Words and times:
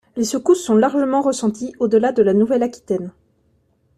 Les 0.15 0.23
secousses 0.23 0.63
sont 0.63 0.73
largement 0.73 1.21
ressenties 1.21 1.75
au-delà 1.77 2.11
de 2.11 2.23
la 2.23 2.33
Nouvelle-Aquitaine. 2.33 3.11